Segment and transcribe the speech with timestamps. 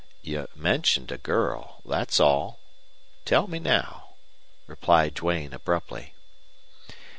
[0.23, 1.81] "You mentioned a girl.
[1.85, 2.59] That's all.
[3.23, 4.15] Tell me now,"
[4.65, 6.15] replied Duane, abruptly.